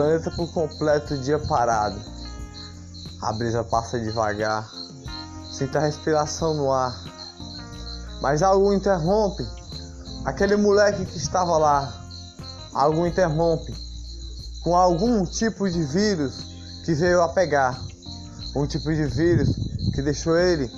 [0.00, 2.00] planeta por completo, dia parado.
[3.20, 4.66] A brisa passa devagar,
[5.52, 6.98] sinta a respiração no ar.
[8.22, 9.46] Mas algo interrompe
[10.24, 11.92] aquele moleque que estava lá.
[12.72, 13.74] Algo interrompe
[14.62, 16.46] com algum tipo de vírus
[16.82, 17.78] que veio a pegar.
[18.56, 19.50] Um tipo de vírus
[19.94, 20.70] que deixou ele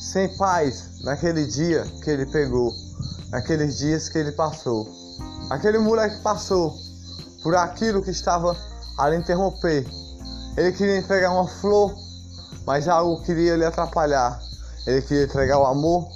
[0.00, 2.72] sem paz naquele dia que ele pegou,
[3.30, 4.88] naqueles dias que ele passou.
[5.50, 6.74] Aquele moleque passou
[7.42, 8.56] por aquilo que estava
[9.00, 9.86] a lhe interromper.
[10.58, 11.94] Ele queria entregar uma flor,
[12.66, 14.38] mas algo queria lhe atrapalhar.
[14.86, 16.06] Ele queria entregar o amor,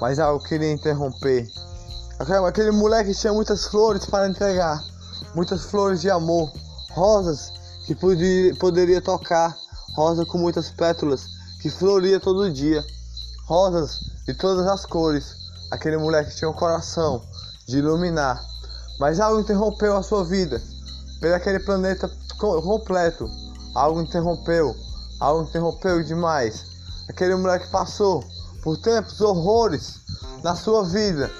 [0.00, 1.48] mas algo queria interromper.
[2.46, 4.82] Aquele moleque tinha muitas flores para entregar,
[5.34, 6.52] muitas flores de amor,
[6.90, 7.50] rosas
[7.86, 9.56] que podia, poderia tocar,
[9.94, 11.26] rosa com muitas pétalas
[11.62, 12.84] que floria todo dia,
[13.46, 15.34] rosas de todas as cores.
[15.70, 17.22] Aquele moleque tinha um coração
[17.66, 18.44] de iluminar,
[19.00, 20.60] mas algo interrompeu a sua vida
[21.20, 23.30] pelo aquele planeta completo.
[23.74, 24.74] Algo interrompeu,
[25.20, 26.64] algo interrompeu demais.
[27.08, 28.24] Aquele moleque passou
[28.62, 30.00] por tempos horrores
[30.42, 31.30] na sua vida,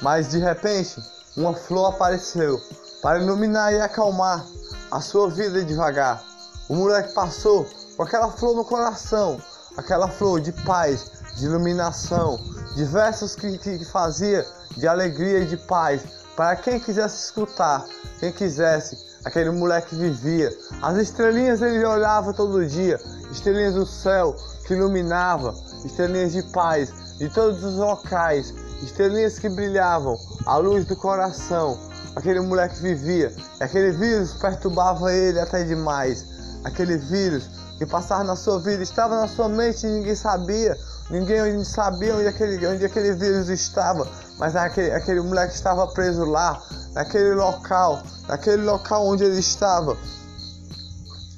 [0.00, 1.00] mas de repente
[1.36, 2.60] uma flor apareceu
[3.02, 4.44] para iluminar e acalmar
[4.90, 6.22] a sua vida devagar.
[6.68, 7.66] O moleque passou
[7.96, 9.40] com aquela flor no coração,
[9.76, 12.38] aquela flor de paz, de iluminação,
[12.74, 16.02] de versos que, que, que fazia de alegria e de paz
[16.36, 17.84] para quem quisesse escutar,
[18.18, 19.11] quem quisesse.
[19.24, 20.50] Aquele moleque vivia.
[20.82, 24.34] As estrelinhas ele olhava todo dia, estrelinhas do céu
[24.66, 30.96] que iluminava, estrelinhas de paz de todos os locais, estrelinhas que brilhavam, a luz do
[30.96, 31.78] coração.
[32.16, 36.26] Aquele moleque vivia, e aquele vírus perturbava ele até demais.
[36.64, 40.76] Aquele vírus que passava na sua vida, estava na sua mente e ninguém sabia.
[41.10, 44.06] Ninguém sabia onde aquele, onde aquele vírus estava,
[44.38, 46.62] mas aquele, aquele moleque estava preso lá,
[46.94, 49.96] naquele local, naquele local onde ele estava.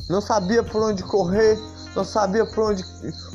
[0.09, 1.59] Não sabia por onde correr,
[1.95, 2.85] não sabia por onde,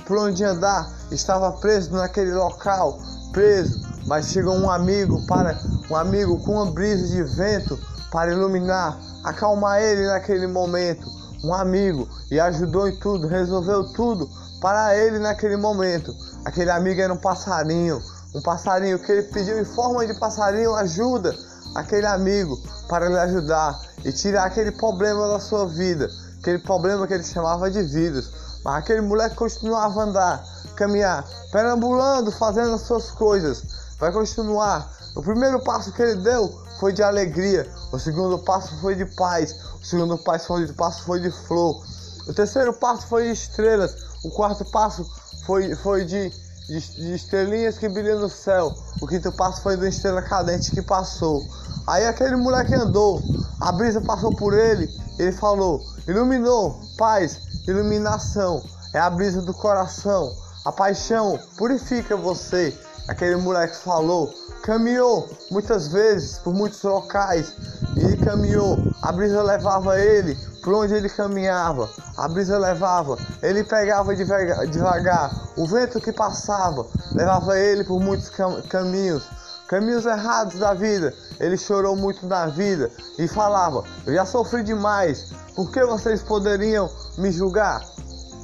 [0.06, 3.00] por onde andar, estava preso naquele local,
[3.32, 3.88] preso.
[4.06, 7.80] Mas chegou um amigo para um amigo com uma brisa de vento
[8.12, 14.30] para iluminar, acalmar ele naquele momento um amigo e ajudou em tudo, resolveu tudo
[14.62, 16.14] para ele naquele momento.
[16.46, 18.02] Aquele amigo era um passarinho,
[18.36, 21.34] um passarinho que ele pediu em forma de passarinho ajuda
[21.76, 26.10] aquele amigo para lhe ajudar e tirar aquele problema da sua vida,
[26.40, 28.32] aquele problema que ele chamava de vírus.
[28.64, 30.44] Mas aquele moleque continuava a andar,
[30.76, 33.64] caminhar, perambulando, fazendo as suas coisas.
[34.00, 34.90] Vai continuar.
[35.16, 36.50] O primeiro passo que ele deu
[36.80, 41.04] foi de alegria, o segundo passo foi de paz, o segundo passo foi de, passo
[41.04, 41.84] foi de flor,
[42.28, 43.94] o terceiro passo foi de estrelas,
[44.24, 45.06] o quarto passo
[45.46, 46.32] foi, foi de,
[46.70, 50.72] de, de estrelinhas que brilham no céu, o quinto passo foi de uma estrela cadente
[50.72, 51.44] que passou.
[51.88, 53.20] Aí aquele moleque andou,
[53.60, 54.88] a brisa passou por ele,
[55.18, 58.64] ele falou: iluminou, paz, iluminação,
[58.94, 60.32] é a brisa do coração,
[60.64, 62.78] a paixão purifica você.
[63.08, 64.32] Aquele moleque falou,
[64.62, 67.56] caminhou muitas vezes por muitos locais
[67.98, 68.78] e caminhou.
[69.02, 71.90] A brisa levava ele por onde ele caminhava.
[72.18, 75.32] A brisa levava, ele pegava devagar.
[75.58, 79.24] O vento que passava levava ele por muitos cam caminhos,
[79.68, 81.14] caminhos errados da vida.
[81.40, 85.32] Ele chorou muito na vida e falava: Eu já sofri demais.
[85.56, 87.82] Por que vocês poderiam me julgar?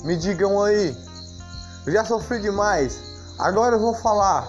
[0.03, 0.95] Me digam aí.
[1.85, 2.99] Eu já sofri demais.
[3.39, 4.47] Agora eu vou falar.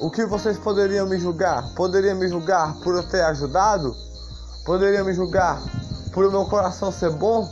[0.00, 1.62] O que vocês poderiam me julgar?
[1.74, 3.94] Poderiam me julgar por eu ter ajudado?
[4.64, 5.60] Poderiam me julgar
[6.12, 7.50] por o meu coração ser bom?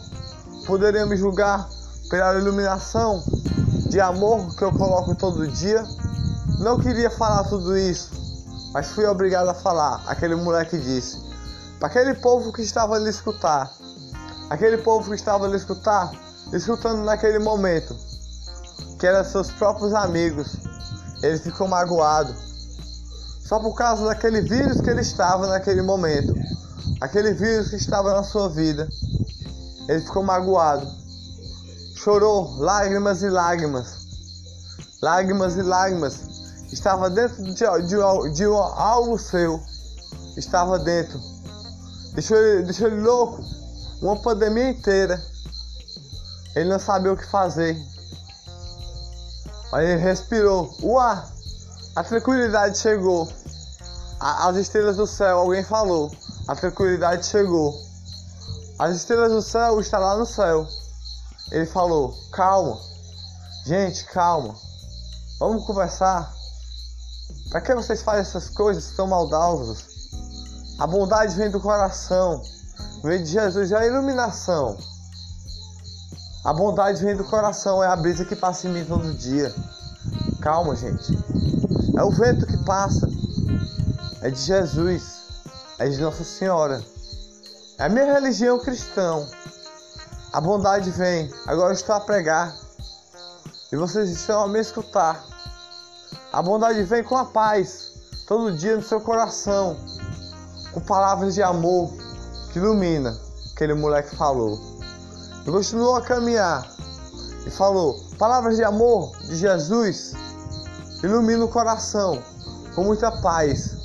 [0.67, 1.69] Poderiam me julgar
[2.09, 3.23] pela iluminação
[3.89, 5.83] de amor que eu coloco todo dia?
[6.59, 8.11] Não queria falar tudo isso,
[8.73, 10.03] mas fui obrigado a falar.
[10.07, 11.19] Aquele moleque disse.
[11.79, 13.73] Para aquele povo que estava ali escutar,
[14.51, 16.13] aquele povo que estava ali escutar,
[16.53, 17.97] escutando naquele momento,
[18.99, 20.59] que eram seus próprios amigos,
[21.23, 22.35] ele ficou magoado.
[23.43, 26.35] Só por causa daquele vírus que ele estava naquele momento.
[27.01, 28.89] Aquele vírus que estava na sua vida.
[29.89, 30.87] Ele ficou magoado.
[31.97, 34.07] Chorou lágrimas e lágrimas.
[35.03, 36.21] Lágrimas e lágrimas.
[36.73, 39.61] Estava dentro de, de, de algo seu.
[40.37, 41.21] Estava dentro.
[42.15, 43.43] Deixou ele, deixou ele louco.
[44.01, 45.21] Uma pandemia inteira.
[46.55, 47.77] Ele não sabia o que fazer.
[49.73, 50.75] Aí ele respirou.
[50.83, 51.29] Uá!
[51.95, 53.29] A tranquilidade chegou.
[54.19, 56.11] A, as estrelas do céu, alguém falou.
[56.49, 57.75] A tranquilidade chegou.
[58.79, 60.67] As estrelas do céu estão lá no céu.
[61.51, 62.79] Ele falou: Calma.
[63.67, 64.55] Gente, calma.
[65.39, 66.33] Vamos conversar.
[67.51, 69.85] Para que vocês fazem essas coisas tão maldosas?
[70.79, 72.43] A bondade vem do coração.
[73.03, 74.79] vem de Jesus, é a iluminação.
[76.45, 79.55] A bondade vem do coração, é a brisa que passa em mim todo dia.
[80.41, 81.19] Calma, gente.
[81.97, 83.07] É o vento que passa.
[84.23, 85.20] É de Jesus.
[85.81, 86.85] É de Nossa Senhora.
[87.79, 89.27] É a minha religião cristã.
[90.31, 91.33] A bondade vem.
[91.47, 92.55] Agora estou a pregar.
[93.73, 95.25] E vocês estão a me escutar.
[96.35, 97.95] A bondade vem com a paz.
[98.27, 99.75] Todo dia no seu coração.
[100.73, 101.91] Com palavras de amor
[102.53, 103.19] que ilumina.
[103.55, 104.61] Aquele moleque falou.
[105.47, 106.71] E continuou a caminhar.
[107.47, 110.13] E falou: Palavras de amor de Jesus
[111.03, 112.23] ilumina o coração
[112.75, 113.80] com muita paz.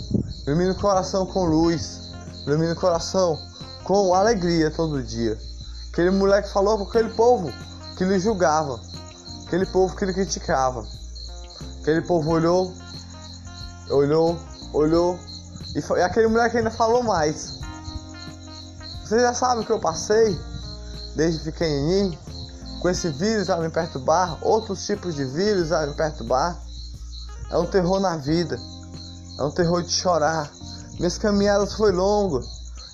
[0.47, 2.01] Ilumina o coração com luz.
[2.45, 3.39] Ilumina o coração
[3.83, 5.37] com alegria todo dia.
[5.91, 7.51] Aquele moleque falou para aquele povo
[7.97, 8.79] que lhe julgava.
[9.47, 10.85] Aquele povo que lhe criticava.
[11.81, 12.73] Aquele povo olhou,
[13.89, 14.37] olhou,
[14.71, 15.19] olhou.
[15.75, 17.59] E, e aquele moleque ainda falou mais.
[19.03, 20.39] Você já sabe o que eu passei
[21.15, 22.17] desde pequenininho?
[22.81, 26.59] Com esse vírus a me perturbar, outros tipos de vírus a me perturbar.
[27.49, 28.59] É um terror na vida.
[29.37, 30.49] É um terror de chorar.
[30.97, 32.41] Minhas caminhadas foi longa.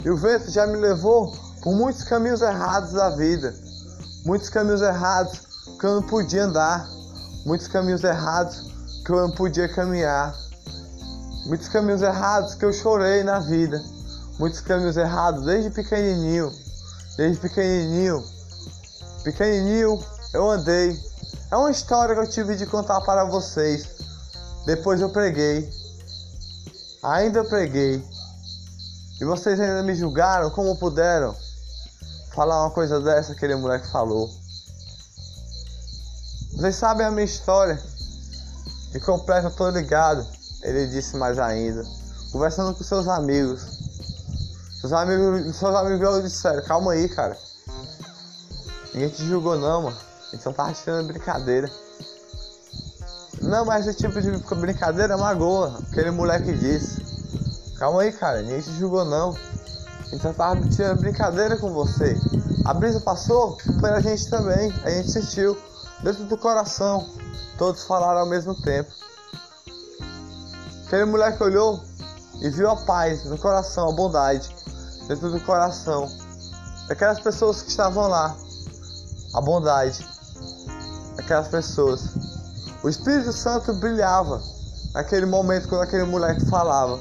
[0.03, 3.53] E o vento já me levou por muitos caminhos errados da vida.
[4.25, 5.41] Muitos caminhos errados
[5.79, 6.87] que eu não podia andar.
[7.45, 8.71] Muitos caminhos errados
[9.05, 10.35] que eu não podia caminhar.
[11.45, 13.81] Muitos caminhos errados que eu chorei na vida.
[14.39, 16.51] Muitos caminhos errados desde pequenininho.
[17.17, 18.23] Desde pequenininho.
[19.23, 20.03] Pequenininho
[20.33, 20.99] eu andei.
[21.51, 23.87] É uma história que eu tive de contar para vocês.
[24.65, 25.80] Depois eu preguei.
[27.03, 28.03] Ainda preguei.
[29.19, 31.35] E vocês ainda me julgaram como puderam
[32.33, 34.29] falar uma coisa dessa que aquele moleque falou.
[36.53, 37.81] Vocês sabem a minha história.
[38.91, 40.25] De completo eu tô ligado.
[40.61, 41.83] Ele disse mais ainda.
[42.31, 43.61] Conversando com seus amigos.
[44.79, 47.37] Seus amigos, seus amigos disseram, calma aí, cara.
[48.93, 49.97] Ninguém te julgou não, mano.
[50.27, 51.69] A gente só tava tirando brincadeira.
[53.51, 55.77] Não, mas esse tipo de brincadeira magoa.
[55.91, 57.01] Aquele moleque disse.
[57.77, 59.35] Calma aí, cara, ninguém te julgou não.
[59.99, 62.17] A gente só tava tirando brincadeira com você.
[62.63, 64.71] A brisa passou foi a gente também.
[64.85, 65.57] A gente sentiu
[66.01, 67.05] dentro do coração.
[67.57, 68.89] Todos falaram ao mesmo tempo.
[70.85, 71.83] Aquele moleque olhou
[72.39, 74.49] e viu a paz no coração, a bondade
[75.09, 76.07] dentro do coração
[76.87, 78.33] daquelas pessoas que estavam lá.
[79.35, 80.07] A bondade
[81.17, 82.30] daquelas pessoas.
[82.83, 84.41] O Espírito Santo brilhava
[84.93, 86.99] naquele momento quando aquele moleque falava.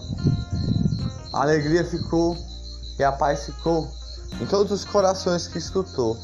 [1.32, 2.37] A alegria ficou
[2.99, 3.91] e a paz ficou
[4.41, 6.19] em todos os corações que escutou.